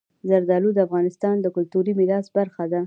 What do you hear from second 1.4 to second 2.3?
د کلتوري میراث